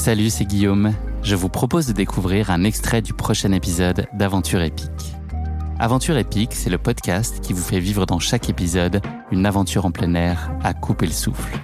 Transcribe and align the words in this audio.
Salut, 0.00 0.30
c'est 0.30 0.46
Guillaume. 0.46 0.94
Je 1.22 1.36
vous 1.36 1.50
propose 1.50 1.86
de 1.86 1.92
découvrir 1.92 2.50
un 2.50 2.64
extrait 2.64 3.02
du 3.02 3.12
prochain 3.12 3.52
épisode 3.52 4.06
d'Aventure 4.14 4.62
épique. 4.62 5.14
Aventure 5.78 6.16
épique, 6.16 6.54
c'est 6.54 6.70
le 6.70 6.78
podcast 6.78 7.40
qui 7.42 7.52
vous 7.52 7.62
fait 7.62 7.80
vivre 7.80 8.06
dans 8.06 8.18
chaque 8.18 8.48
épisode 8.48 9.02
une 9.30 9.44
aventure 9.44 9.84
en 9.84 9.90
plein 9.90 10.14
air 10.14 10.50
à 10.64 10.72
couper 10.72 11.04
le 11.04 11.12
souffle. 11.12 11.54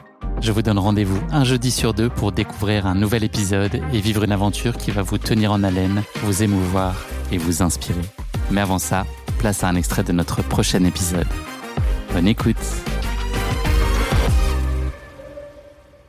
Je 0.43 0.53
vous 0.53 0.61
donne 0.61 0.79
rendez-vous 0.79 1.19
un 1.30 1.45
jeudi 1.45 1.71
sur 1.71 1.95
deux 1.95 2.11
pour 2.11 2.30
découvrir 2.30 2.86
un 2.86 2.95
nouvel 2.95 3.25
épisode 3.25 3.80
et 3.91 4.00
vivre 4.00 4.22
une 4.25 4.32
aventure 4.32 4.77
qui 4.77 4.91
va 4.91 5.00
vous 5.00 5.16
tenir 5.16 5.50
en 5.50 5.62
haleine, 5.62 6.03
vous 6.16 6.43
émouvoir 6.43 6.95
et 7.32 7.39
vous 7.39 7.62
inspirer. 7.62 8.05
Mais 8.50 8.61
avant 8.61 8.79
ça, 8.79 9.07
place 9.39 9.64
à 9.64 9.68
un 9.68 9.77
extrait 9.77 10.05
de 10.05 10.12
notre 10.12 10.43
prochain 10.43 10.84
épisode. 10.84 11.27
Bonne 12.12 12.29
écoute 12.29 12.57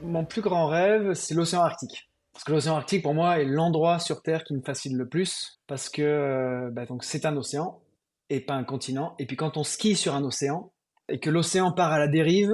Mon 0.02 0.25
plus 0.25 0.41
grand 0.41 0.68
rêve, 0.68 1.14
c'est 1.14 1.34
l'océan 1.34 1.62
Arctique. 1.62 2.07
Parce 2.38 2.43
que 2.43 2.51
l'océan 2.51 2.75
Arctique, 2.75 3.01
pour 3.01 3.15
moi, 3.15 3.39
est 3.39 3.46
l'endroit 3.46 3.97
sur 3.97 4.21
Terre 4.21 4.43
qui 4.43 4.54
me 4.54 4.61
fascine 4.61 4.95
le 4.95 5.09
plus. 5.09 5.59
Parce 5.65 5.89
que 5.89 6.04
euh, 6.04 6.69
bah, 6.71 6.86
c'est 7.01 7.25
un 7.25 7.36
océan 7.36 7.82
et 8.29 8.41
pas 8.41 8.54
un 8.54 8.64
continent. 8.64 9.15
Et 9.18 9.25
puis 9.25 9.36
quand 9.36 9.57
on 9.57 9.64
skie 9.64 9.95
sur 9.95 10.14
un 10.14 10.23
océan 10.23 10.71
et 11.09 11.19
que 11.19 11.31
l'océan 11.31 11.71
part 11.71 11.92
à 11.92 11.97
la 11.97 12.07
dérive 12.07 12.54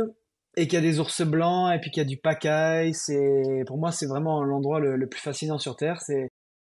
et 0.56 0.70
qu'il 0.70 0.76
y 0.76 0.78
a 0.78 0.82
des 0.82 1.02
ours 1.02 1.24
blancs 1.24 1.76
et 1.76 1.82
puis 1.82 1.92
qu'il 1.92 2.02
y 2.02 2.06
a 2.06 2.08
du 2.08 2.16
pacaille, 2.16 2.94
c'est 2.94 3.66
pour 3.68 3.78
moi 3.78 3.92
c'est 3.92 4.06
vraiment 4.06 4.42
l'endroit 4.42 4.80
le, 4.80 5.10
plus 5.10 5.20
fascinant 5.20 5.58
sur 5.58 5.76
Terre. 5.76 6.00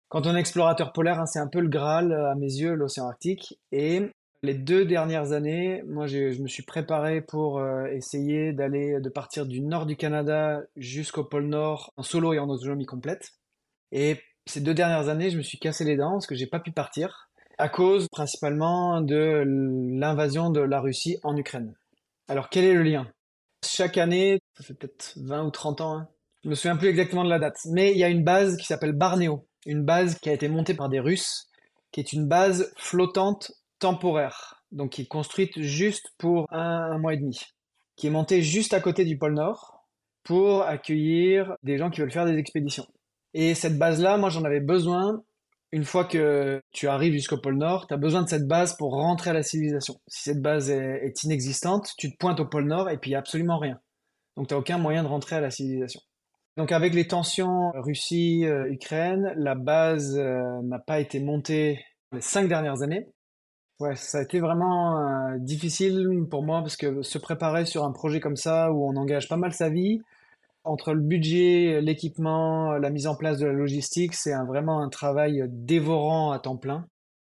Quand 0.09 0.27
on 0.27 0.35
est 0.35 0.39
explorateur 0.41 0.91
polaire, 0.91 1.17
hein, 1.17 1.25
c'est 1.25 1.39
un 1.39 1.47
peu 1.47 1.61
le 1.61 1.69
Graal 1.69 2.11
à 2.11 2.35
mes 2.35 2.51
yeux, 2.51 2.73
l'océan 2.73 3.07
Arctique. 3.07 3.57
Et 3.71 4.11
les 4.45 4.53
deux 4.53 4.85
dernières 4.85 5.31
années, 5.33 5.83
moi, 5.87 6.07
je 6.07 6.41
me 6.41 6.47
suis 6.47 6.63
préparé 6.63 7.21
pour 7.21 7.59
euh, 7.59 7.85
essayer 7.87 8.53
d'aller, 8.53 8.99
de 9.01 9.09
partir 9.09 9.45
du 9.45 9.61
nord 9.61 9.85
du 9.85 9.97
Canada 9.97 10.61
jusqu'au 10.75 11.23
pôle 11.23 11.47
Nord 11.47 11.91
en 11.97 12.03
solo 12.03 12.33
et 12.33 12.39
en 12.39 12.49
autonomie 12.49 12.85
complète. 12.85 13.33
Et 13.91 14.21
ces 14.45 14.61
deux 14.61 14.73
dernières 14.73 15.09
années, 15.09 15.31
je 15.31 15.37
me 15.37 15.41
suis 15.41 15.59
cassé 15.59 15.83
les 15.83 15.97
dents 15.97 16.13
parce 16.13 16.27
que 16.27 16.35
j'ai 16.35 16.47
pas 16.47 16.59
pu 16.59 16.71
partir 16.71 17.29
à 17.57 17.69
cause 17.69 18.07
principalement 18.09 19.01
de 19.01 19.43
l'invasion 19.45 20.49
de 20.49 20.59
la 20.59 20.79
Russie 20.79 21.17
en 21.23 21.35
Ukraine. 21.35 21.73
Alors, 22.27 22.49
quel 22.49 22.65
est 22.65 22.73
le 22.73 22.83
lien? 22.83 23.07
Chaque 23.65 23.97
année, 23.97 24.39
ça 24.57 24.63
fait 24.63 24.73
peut-être 24.73 25.13
20 25.17 25.45
ou 25.45 25.51
30 25.51 25.81
ans, 25.81 25.97
hein, 25.97 26.09
je 26.43 26.49
me 26.49 26.55
souviens 26.55 26.75
plus 26.75 26.89
exactement 26.89 27.23
de 27.23 27.29
la 27.29 27.39
date, 27.39 27.57
mais 27.71 27.91
il 27.91 27.97
y 27.97 28.03
a 28.03 28.09
une 28.09 28.23
base 28.23 28.57
qui 28.57 28.65
s'appelle 28.65 28.93
Barneo, 28.93 29.47
une 29.65 29.83
base 29.83 30.19
qui 30.19 30.29
a 30.29 30.33
été 30.33 30.47
montée 30.47 30.75
par 30.75 30.89
des 30.89 30.99
Russes, 30.99 31.47
qui 31.91 31.99
est 31.99 32.13
une 32.13 32.27
base 32.27 32.71
flottante 32.77 33.51
temporaire, 33.85 34.63
donc 34.71 34.93
qui 34.93 35.03
est 35.03 35.07
construite 35.07 35.61
juste 35.61 36.07
pour 36.17 36.47
un, 36.49 36.97
mois 36.97 37.13
et 37.13 37.17
demi, 37.17 37.39
qui 37.95 38.07
est 38.07 38.09
montée 38.09 38.41
juste 38.41 38.73
à 38.73 38.79
côté 38.79 39.05
du 39.05 39.15
pôle 39.15 39.35
Nord 39.35 39.85
pour 40.23 40.63
accueillir 40.63 41.53
des 41.61 41.77
gens 41.77 41.91
qui 41.91 42.01
veulent 42.01 42.11
faire 42.11 42.25
des 42.25 42.35
expéditions. 42.35 42.87
Et 43.35 43.53
cette 43.53 43.77
base-là, 43.77 44.17
moi 44.17 44.31
j'en 44.31 44.43
avais 44.43 44.59
besoin. 44.59 45.21
Une 45.71 45.83
fois 45.83 46.03
que 46.03 46.59
tu 46.71 46.87
arrives 46.87 47.13
jusqu'au 47.13 47.37
pôle 47.37 47.57
Nord, 47.57 47.85
tu 47.85 47.93
as 47.93 47.97
besoin 47.97 48.23
de 48.23 48.27
cette 48.27 48.47
base 48.47 48.75
pour 48.75 48.93
rentrer 48.93 49.29
à 49.29 49.33
la 49.33 49.43
civilisation. 49.43 49.93
Si 50.07 50.23
cette 50.23 50.41
base 50.41 50.71
est, 50.71 51.23
inexistante, 51.23 51.87
tu 51.99 52.11
te 52.11 52.17
pointes 52.17 52.39
au 52.39 52.47
pôle 52.47 52.65
Nord 52.65 52.89
et 52.89 52.97
puis 52.97 53.11
il 53.11 53.13
n'y 53.13 53.17
a 53.17 53.19
absolument 53.19 53.59
rien. 53.59 53.77
Donc 54.35 54.47
tu 54.47 54.55
n'as 54.55 54.59
aucun 54.59 54.79
moyen 54.79 55.03
de 55.03 55.09
rentrer 55.09 55.35
à 55.35 55.41
la 55.41 55.51
civilisation. 55.51 56.01
Donc 56.57 56.71
avec 56.71 56.95
les 56.95 57.05
tensions 57.05 57.69
Russie-Ukraine, 57.75 59.31
la 59.37 59.53
base 59.53 60.17
euh, 60.17 60.41
n'a 60.63 60.79
pas 60.79 60.99
été 60.99 61.19
montée 61.19 61.85
les 62.13 62.21
cinq 62.21 62.47
dernières 62.47 62.81
années. 62.81 63.05
Ouais, 63.79 63.95
ça 63.95 64.19
a 64.19 64.21
été 64.21 64.39
vraiment 64.39 64.99
euh, 64.99 65.37
difficile 65.37 66.25
pour 66.29 66.43
moi 66.43 66.61
parce 66.61 66.77
que 66.77 67.01
se 67.01 67.17
préparer 67.17 67.65
sur 67.65 67.83
un 67.83 67.91
projet 67.91 68.21
comme 68.21 68.37
ça 68.37 68.71
où 68.71 68.87
on 68.87 68.95
engage 68.95 69.27
pas 69.27 69.35
mal 69.35 69.51
sa 69.51 69.69
vie, 69.69 70.01
entre 70.63 70.93
le 70.93 71.01
budget, 71.01 71.81
l'équipement, 71.81 72.73
la 72.77 72.89
mise 72.89 73.07
en 73.07 73.15
place 73.15 73.37
de 73.37 73.45
la 73.45 73.53
logistique, 73.53 74.13
c'est 74.13 74.33
vraiment 74.47 74.81
un 74.81 74.89
travail 74.89 75.43
dévorant 75.49 76.31
à 76.31 76.39
temps 76.39 76.55
plein. 76.57 76.87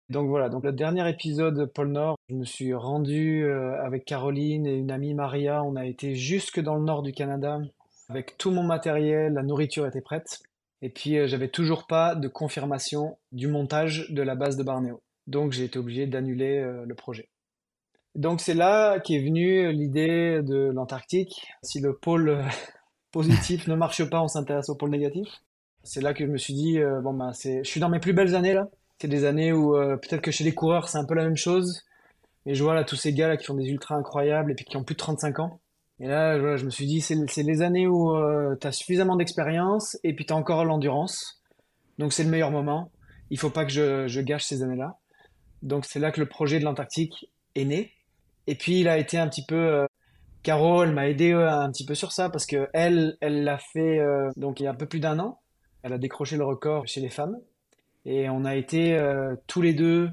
Donc 0.09 0.27
voilà, 0.27 0.49
donc 0.49 0.63
le 0.63 0.71
dernier 0.71 1.07
épisode 1.07 1.71
Pôle 1.71 1.91
Nord, 1.91 2.15
je 2.29 2.35
me 2.35 2.45
suis 2.45 2.73
rendu 2.73 3.43
euh, 3.43 3.79
avec 3.83 4.05
Caroline 4.05 4.65
et 4.65 4.75
une 4.75 4.91
amie 4.91 5.13
Maria, 5.13 5.63
on 5.63 5.75
a 5.75 5.85
été 5.85 6.15
jusque 6.15 6.59
dans 6.59 6.75
le 6.75 6.83
nord 6.83 7.03
du 7.03 7.11
Canada 7.11 7.59
avec 8.09 8.37
tout 8.37 8.49
mon 8.49 8.63
matériel, 8.63 9.33
la 9.33 9.43
nourriture 9.43 9.85
était 9.85 10.01
prête. 10.01 10.39
Et 10.81 10.89
puis 10.89 11.17
euh, 11.17 11.27
j'avais 11.27 11.49
toujours 11.49 11.85
pas 11.85 12.15
de 12.15 12.27
confirmation 12.27 13.17
du 13.31 13.47
montage 13.47 14.09
de 14.09 14.23
la 14.23 14.33
base 14.33 14.57
de 14.57 14.63
Barneo. 14.63 15.01
Donc 15.29 15.51
j'ai 15.51 15.65
été 15.65 15.77
obligé 15.77 16.07
d'annuler 16.07 16.57
euh, 16.57 16.85
le 16.85 16.95
projet. 16.95 17.29
Donc 18.15 18.41
c'est 18.41 18.55
là 18.55 18.99
qu'est 18.99 19.19
venue 19.19 19.71
l'idée 19.71 20.41
de 20.41 20.71
l'Antarctique. 20.73 21.45
Si 21.61 21.79
le 21.79 21.95
pôle 21.95 22.29
euh, 22.29 22.43
positif 23.11 23.67
ne 23.67 23.75
marche 23.75 24.09
pas, 24.09 24.21
on 24.21 24.27
s'intéresse 24.27 24.69
au 24.69 24.75
pôle 24.75 24.89
négatif. 24.89 25.27
C'est 25.83 26.01
là 26.01 26.15
que 26.15 26.25
je 26.25 26.31
me 26.31 26.37
suis 26.37 26.55
dit, 26.55 26.79
euh, 26.79 26.99
bon 27.01 27.13
ben 27.13 27.31
c'est, 27.31 27.63
je 27.63 27.69
suis 27.69 27.79
dans 27.79 27.89
mes 27.89 27.99
plus 27.99 28.13
belles 28.13 28.35
années 28.35 28.55
là. 28.55 28.69
C'est 28.99 29.07
des 29.07 29.23
années 29.23 29.53
où 29.53 29.71
peut-être 29.71 30.19
que 30.19 30.31
chez 30.31 30.43
les 30.43 30.53
coureurs 30.53 30.89
c'est 30.89 30.97
un 30.97 31.05
peu 31.05 31.13
la 31.13 31.23
même 31.23 31.37
chose. 31.37 31.83
Et 32.45 32.53
je 32.53 32.63
vois 32.63 32.73
là 32.73 32.83
tous 32.83 32.97
ces 32.97 33.13
gars 33.13 33.29
là 33.29 33.37
qui 33.37 33.45
font 33.45 33.53
des 33.53 33.69
ultras 33.69 33.95
incroyables 33.95 34.51
et 34.51 34.55
puis 34.55 34.65
qui 34.65 34.75
ont 34.75 34.83
plus 34.83 34.95
de 34.95 34.99
35 34.99 35.39
ans. 35.39 35.61
Et 36.01 36.07
là, 36.07 36.57
je 36.57 36.65
me 36.65 36.69
suis 36.69 36.85
dit, 36.85 36.99
c'est 36.99 37.43
les 37.43 37.61
années 37.61 37.87
où 37.87 38.13
tu 38.59 38.67
as 38.67 38.71
suffisamment 38.73 39.15
d'expérience 39.15 39.97
et 40.03 40.13
puis 40.13 40.25
tu 40.25 40.33
as 40.33 40.35
encore 40.35 40.65
l'endurance. 40.65 41.41
Donc 41.97 42.11
c'est 42.11 42.25
le 42.25 42.29
meilleur 42.29 42.51
moment. 42.51 42.91
Il 43.29 43.39
faut 43.39 43.49
pas 43.49 43.63
que 43.63 43.71
je 43.71 44.19
gâche 44.19 44.43
ces 44.43 44.63
années-là. 44.63 44.97
Donc 45.61 45.85
c'est 45.85 45.99
là 45.99 46.11
que 46.11 46.19
le 46.19 46.27
projet 46.27 46.59
de 46.59 46.65
l'Antarctique 46.65 47.29
est 47.55 47.65
né. 47.65 47.93
Et 48.47 48.55
puis 48.55 48.79
il 48.79 48.87
a 48.87 48.97
été 48.97 49.17
un 49.17 49.27
petit 49.27 49.45
peu 49.45 49.55
euh, 49.55 49.85
Carole 50.43 50.91
m'a 50.91 51.09
aidé 51.09 51.33
euh, 51.33 51.49
un 51.49 51.71
petit 51.71 51.85
peu 51.85 51.95
sur 51.95 52.11
ça 52.11 52.29
parce 52.29 52.45
que 52.45 52.69
elle, 52.73 53.17
l'a 53.21 53.57
fait 53.57 53.99
euh, 53.99 54.29
donc 54.37 54.59
il 54.59 54.63
y 54.63 54.67
a 54.67 54.71
un 54.71 54.75
peu 54.75 54.85
plus 54.85 54.99
d'un 54.99 55.19
an. 55.19 55.39
Elle 55.83 55.93
a 55.93 55.97
décroché 55.97 56.37
le 56.37 56.45
record 56.45 56.87
chez 56.87 57.01
les 57.01 57.09
femmes 57.09 57.37
et 58.05 58.29
on 58.29 58.45
a 58.45 58.55
été 58.55 58.99
tous 59.47 59.61
les 59.61 59.73
deux 59.73 60.09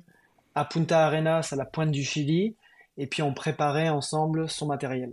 à 0.54 0.64
Punta 0.64 1.06
Arenas 1.06 1.48
à 1.50 1.56
la 1.56 1.64
pointe 1.64 1.90
du 1.90 2.04
Chili 2.04 2.56
et 2.98 3.08
puis 3.08 3.22
on 3.22 3.34
préparait 3.34 3.88
ensemble 3.88 4.48
son 4.48 4.66
matériel. 4.66 5.12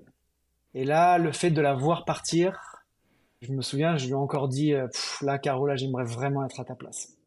Et 0.76 0.86
là, 0.86 1.18
le 1.18 1.32
fait 1.32 1.50
de 1.50 1.62
la 1.62 1.74
voir 1.74 2.06
partir, 2.06 2.84
je 3.42 3.52
me 3.52 3.62
souviens, 3.62 3.98
je 3.98 4.06
lui 4.06 4.12
ai 4.12 4.16
encore 4.16 4.48
dit 4.48 4.76
là, 5.22 5.40
Carole, 5.40 5.76
j'aimerais 5.76 6.06
vraiment 6.06 6.46
être 6.46 6.60
à 6.60 6.66
ta 6.66 6.76
place. 6.76 7.18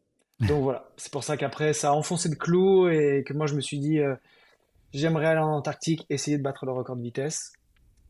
Donc 0.40 0.62
voilà, 0.62 0.88
c'est 0.96 1.10
pour 1.10 1.24
ça 1.24 1.36
qu'après 1.36 1.72
ça 1.72 1.90
a 1.90 1.92
enfoncé 1.92 2.28
le 2.28 2.36
clou 2.36 2.88
et 2.88 3.24
que 3.26 3.32
moi 3.32 3.46
je 3.46 3.54
me 3.54 3.60
suis 3.60 3.78
dit 3.78 4.00
euh, 4.00 4.14
j'aimerais 4.92 5.26
aller 5.26 5.40
en 5.40 5.56
Antarctique, 5.56 6.04
essayer 6.10 6.36
de 6.36 6.42
battre 6.42 6.66
le 6.66 6.72
record 6.72 6.96
de 6.96 7.02
vitesse. 7.02 7.52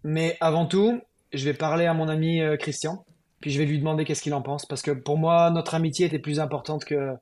Mais 0.03 0.37
avant 0.41 0.67
tout, 0.67 1.01
je 1.33 1.45
vais 1.45 1.55
parler 1.55 1.87
à 1.87 1.95
mon 1.95 2.09
ami 2.09 2.41
euh, 2.41 2.57
Christian, 2.57 3.05
puis 3.41 3.51
je 3.51 3.59
vais 3.59 3.67
lui 3.67 3.79
demander 3.79 4.05
qu'est-ce 4.05 4.23
qu'il 4.23 4.35
en 4.35 4.43
pense 4.43 4.67
parce 4.67 4.83
que 4.83 4.91
pour 4.91 5.19
moi 5.19 5.51
notre 5.51 5.75
amitié 5.75 6.07
était 6.07 6.19
plus 6.19 6.41
importante 6.41 6.85
que 6.85 7.17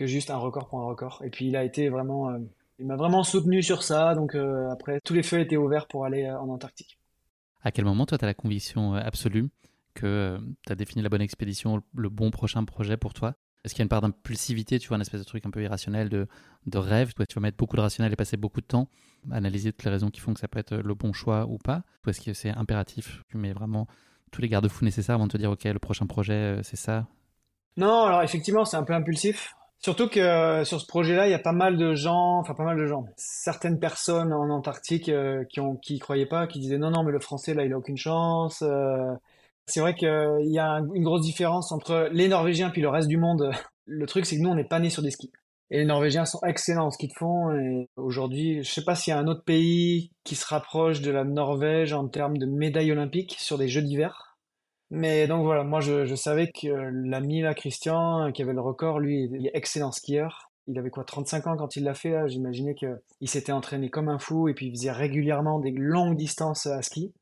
juste 0.00 0.30
un 0.30 0.36
record 0.38 0.68
pour 0.68 0.80
un 0.80 0.86
record. 0.86 1.22
Et 1.24 1.30
puis 1.30 1.46
il 1.46 1.54
a 1.54 1.62
été 1.62 1.88
vraiment, 1.88 2.30
euh, 2.30 2.38
il 2.80 2.86
m'a 2.86 2.96
vraiment 2.96 3.22
soutenu 3.22 3.62
sur 3.62 3.84
ça. 3.84 4.16
Donc 4.16 4.34
après 4.72 4.98
tous 5.04 5.14
les 5.14 5.22
feux 5.22 5.38
étaient 5.38 5.56
ouverts 5.56 5.86
pour 5.86 6.04
aller 6.04 6.28
en 6.28 6.48
Antarctique. 6.48 6.98
À 7.62 7.70
quel 7.70 7.84
moment 7.84 8.06
toi 8.06 8.18
tu 8.18 8.24
as 8.24 8.26
la 8.26 8.34
conviction 8.34 8.94
absolue 8.94 9.50
que 9.94 10.40
tu 10.66 10.72
as 10.72 10.74
défini 10.74 11.00
la 11.02 11.08
bonne 11.08 11.22
expédition, 11.22 11.80
le 11.94 12.08
bon 12.08 12.32
prochain 12.32 12.64
projet 12.64 12.96
pour 12.96 13.14
toi? 13.14 13.36
Est-ce 13.64 13.74
qu'il 13.74 13.80
y 13.80 13.82
a 13.82 13.84
une 13.84 13.88
part 13.88 14.00
d'impulsivité, 14.00 14.78
tu 14.78 14.88
vois, 14.88 14.96
un 14.96 15.00
espèce 15.00 15.20
de 15.20 15.26
truc 15.26 15.46
un 15.46 15.50
peu 15.50 15.62
irrationnel, 15.62 16.08
de, 16.08 16.26
de 16.66 16.78
rêve? 16.78 17.12
Tu 17.14 17.34
vas 17.34 17.40
mettre 17.40 17.56
beaucoup 17.56 17.76
de 17.76 17.80
rationnel 17.80 18.12
et 18.12 18.16
passer 18.16 18.36
beaucoup 18.36 18.60
de 18.60 18.66
temps 18.66 18.88
à 19.30 19.36
analyser 19.36 19.72
toutes 19.72 19.84
les 19.84 19.90
raisons 19.90 20.10
qui 20.10 20.20
font 20.20 20.34
que 20.34 20.40
ça 20.40 20.48
peut 20.48 20.58
être 20.58 20.76
le 20.76 20.94
bon 20.94 21.12
choix 21.12 21.46
ou 21.46 21.58
pas? 21.58 21.82
Ou 22.04 22.10
est-ce 22.10 22.20
que 22.20 22.32
c'est 22.32 22.50
impératif? 22.50 23.22
Tu 23.28 23.36
mets 23.36 23.52
vraiment 23.52 23.86
tous 24.32 24.42
les 24.42 24.48
garde-fous 24.48 24.84
nécessaires 24.84 25.14
avant 25.14 25.26
de 25.26 25.32
te 25.32 25.36
dire, 25.36 25.50
OK, 25.50 25.64
le 25.64 25.78
prochain 25.78 26.06
projet, 26.06 26.32
euh, 26.32 26.62
c'est 26.62 26.76
ça? 26.76 27.06
Non, 27.76 28.04
alors 28.04 28.22
effectivement, 28.22 28.64
c'est 28.64 28.76
un 28.76 28.82
peu 28.82 28.94
impulsif. 28.94 29.54
Surtout 29.78 30.08
que 30.08 30.20
euh, 30.20 30.64
sur 30.64 30.80
ce 30.80 30.86
projet-là, 30.86 31.26
il 31.26 31.30
y 31.30 31.34
a 31.34 31.40
pas 31.40 31.52
mal 31.52 31.76
de 31.76 31.94
gens, 31.94 32.38
enfin 32.38 32.54
pas 32.54 32.64
mal 32.64 32.78
de 32.78 32.86
gens, 32.86 33.04
certaines 33.16 33.80
personnes 33.80 34.32
en 34.32 34.48
Antarctique 34.48 35.08
euh, 35.08 35.44
qui 35.44 35.60
ont 35.60 35.78
croyaient 36.00 36.26
pas, 36.26 36.46
qui 36.46 36.60
disaient 36.60 36.78
non 36.78 36.90
non 36.90 37.02
mais 37.02 37.10
le 37.10 37.18
français 37.18 37.52
là 37.52 37.64
il 37.64 37.72
a 37.72 37.78
aucune 37.78 37.96
chance. 37.96 38.62
C'est 39.66 39.80
vrai 39.80 39.94
qu'il 39.94 40.08
y 40.50 40.58
a 40.58 40.80
une 40.94 41.04
grosse 41.04 41.22
différence 41.22 41.72
entre 41.72 42.08
les 42.12 42.28
Norvégiens 42.28 42.70
puis 42.70 42.82
le 42.82 42.88
reste 42.88 43.08
du 43.08 43.16
monde. 43.16 43.50
Le 43.86 44.06
truc, 44.06 44.26
c'est 44.26 44.36
que 44.36 44.42
nous, 44.42 44.50
on 44.50 44.54
n'est 44.54 44.64
pas 44.64 44.78
nés 44.78 44.90
sur 44.90 45.02
des 45.02 45.10
skis. 45.10 45.32
Et 45.70 45.78
les 45.78 45.84
Norvégiens 45.84 46.24
sont 46.24 46.38
excellents 46.46 46.86
en 46.86 46.90
ski 46.90 47.08
de 47.08 47.14
fond. 47.14 47.50
Et 47.50 47.88
aujourd'hui, 47.96 48.62
je 48.62 48.70
sais 48.70 48.84
pas 48.84 48.94
s'il 48.94 49.12
y 49.12 49.14
a 49.14 49.18
un 49.18 49.26
autre 49.26 49.42
pays 49.42 50.12
qui 50.22 50.36
se 50.36 50.46
rapproche 50.46 51.00
de 51.00 51.10
la 51.10 51.24
Norvège 51.24 51.92
en 51.92 52.06
termes 52.08 52.36
de 52.36 52.46
médailles 52.46 52.92
olympiques 52.92 53.36
sur 53.38 53.58
des 53.58 53.68
Jeux 53.68 53.82
d'hiver. 53.82 54.36
Mais 54.90 55.26
donc 55.26 55.44
voilà, 55.44 55.64
moi 55.64 55.80
je, 55.80 56.14
savais 56.14 56.50
que 56.52 56.68
l'ami 56.68 57.40
là, 57.40 57.54
Christian, 57.54 58.30
qui 58.32 58.42
avait 58.42 58.52
le 58.52 58.60
record, 58.60 59.00
lui, 59.00 59.30
il 59.32 59.46
est 59.46 59.50
excellent 59.54 59.90
skieur. 59.90 60.52
Il 60.68 60.78
avait 60.78 60.90
quoi, 60.90 61.04
35 61.04 61.46
ans 61.46 61.56
quand 61.56 61.74
il 61.76 61.84
l'a 61.84 61.94
fait 61.94 62.28
J'imaginais 62.28 62.74
qu'il 62.74 63.28
s'était 63.28 63.52
entraîné 63.52 63.88
comme 63.88 64.10
un 64.10 64.18
fou 64.18 64.48
et 64.48 64.54
puis 64.54 64.66
il 64.66 64.72
faisait 64.72 64.92
régulièrement 64.92 65.58
des 65.58 65.72
longues 65.72 66.16
distances 66.16 66.66
à 66.66 66.82
ski. 66.82 67.14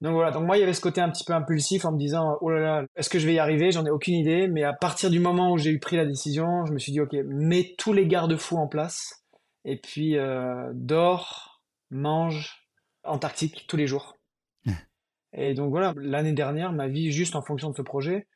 Donc 0.00 0.14
voilà, 0.14 0.30
donc 0.30 0.46
moi 0.46 0.56
il 0.56 0.60
y 0.60 0.62
avait 0.62 0.72
ce 0.72 0.80
côté 0.80 1.00
un 1.00 1.10
petit 1.10 1.24
peu 1.24 1.34
impulsif 1.34 1.84
en 1.84 1.92
me 1.92 1.98
disant 1.98 2.38
oh 2.40 2.50
là 2.50 2.60
là, 2.60 2.84
est-ce 2.96 3.10
que 3.10 3.18
je 3.18 3.26
vais 3.26 3.34
y 3.34 3.38
arriver? 3.38 3.70
J'en 3.70 3.84
ai 3.84 3.90
aucune 3.90 4.14
idée, 4.14 4.48
mais 4.48 4.64
à 4.64 4.72
partir 4.72 5.10
du 5.10 5.20
moment 5.20 5.52
où 5.52 5.58
j'ai 5.58 5.70
eu 5.70 5.78
pris 5.78 5.96
la 5.96 6.06
décision, 6.06 6.64
je 6.66 6.72
me 6.72 6.78
suis 6.78 6.92
dit 6.92 7.00
ok, 7.00 7.14
mets 7.26 7.74
tous 7.76 7.92
les 7.92 8.06
garde-fous 8.06 8.56
en 8.56 8.66
place 8.66 9.20
et 9.64 9.76
puis 9.76 10.16
euh, 10.16 10.70
dors, 10.74 11.60
mange, 11.90 12.56
Antarctique 13.02 13.64
tous 13.66 13.76
les 13.76 13.86
jours. 13.86 14.18
et 15.32 15.54
donc 15.54 15.70
voilà, 15.70 15.94
l'année 15.96 16.32
dernière, 16.32 16.72
ma 16.72 16.88
vie 16.88 17.10
juste 17.10 17.34
en 17.34 17.42
fonction 17.42 17.70
de 17.70 17.76
ce 17.76 17.82
projet, 17.82 18.26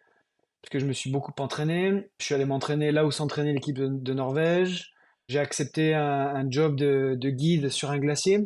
parce 0.63 0.71
que 0.71 0.79
je 0.79 0.87
me 0.87 0.93
suis 0.93 1.11
beaucoup 1.11 1.33
entraîné. 1.39 2.09
Je 2.19 2.25
suis 2.25 2.35
allé 2.35 2.47
m'entraîner 2.47 2.91
là 2.91 3.05
où 3.05 3.11
s'entraînait 3.11 3.53
l'équipe 3.53 3.77
de, 3.77 4.13
Norvège. 4.15 4.93
J'ai 5.29 5.39
accepté 5.39 5.95
un, 5.95 6.51
job 6.51 6.77
de, 6.77 7.31
guide 7.31 7.69
sur 7.69 7.91
un 7.91 7.99
glacier, 7.99 8.41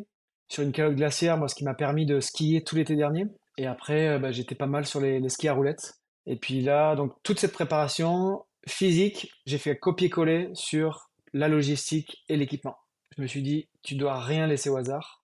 sur 0.48 0.62
une 0.62 0.72
calotte 0.72 0.96
glaciaire, 0.96 1.36
moi, 1.36 1.48
ce 1.48 1.54
qui 1.54 1.64
m'a 1.64 1.74
permis 1.74 2.06
de 2.06 2.20
skier 2.20 2.64
tout 2.64 2.76
l'été 2.76 2.96
dernier. 2.96 3.26
Et 3.56 3.66
après, 3.66 4.08
euh, 4.08 4.18
bah, 4.18 4.32
j'étais 4.32 4.54
pas 4.54 4.66
mal 4.66 4.86
sur 4.86 5.00
les, 5.00 5.26
skis 5.28 5.48
à 5.48 5.52
roulettes. 5.52 5.94
Et 6.26 6.36
puis 6.36 6.60
là, 6.60 6.94
donc 6.94 7.12
toute 7.22 7.38
cette 7.38 7.52
préparation 7.52 8.44
physique, 8.66 9.32
j'ai 9.46 9.58
fait 9.58 9.78
copier-coller 9.78 10.50
sur 10.54 11.10
la 11.32 11.48
logistique 11.48 12.24
et 12.28 12.36
l'équipement. 12.36 12.76
Je 13.16 13.22
me 13.22 13.26
suis 13.26 13.42
dit, 13.42 13.68
tu 13.82 13.94
dois 13.94 14.20
rien 14.20 14.46
laisser 14.46 14.70
au 14.70 14.76
hasard. 14.76 15.22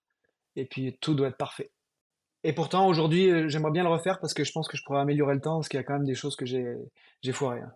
Et 0.55 0.65
puis 0.65 0.97
tout 1.01 1.13
doit 1.13 1.27
être 1.27 1.37
parfait. 1.37 1.71
Et 2.43 2.53
pourtant, 2.53 2.87
aujourd'hui, 2.87 3.29
euh, 3.31 3.49
j'aimerais 3.49 3.71
bien 3.71 3.83
le 3.83 3.89
refaire 3.89 4.19
parce 4.19 4.33
que 4.33 4.43
je 4.43 4.51
pense 4.51 4.67
que 4.67 4.77
je 4.77 4.83
pourrais 4.83 5.01
améliorer 5.01 5.33
le 5.33 5.41
temps 5.41 5.57
parce 5.57 5.67
qu'il 5.67 5.79
y 5.79 5.81
a 5.81 5.83
quand 5.83 5.93
même 5.93 6.05
des 6.05 6.15
choses 6.15 6.35
que 6.35 6.45
j'ai 6.45 7.31
foirées. 7.31 7.61
Hein. 7.61 7.73